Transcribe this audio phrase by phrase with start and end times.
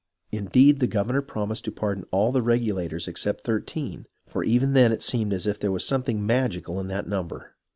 [0.31, 5.03] Indeed, the governor promised to pardon all the Regulators except thirteen, for even then it
[5.03, 7.53] seemed as if there was something magical in that number.